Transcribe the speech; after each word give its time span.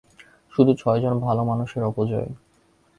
শুধু 0.53 0.71
ছয়জন 0.73 1.13
ভালো 1.19 1.41
মানুষের 1.43 1.81
অপচয়। 1.83 2.29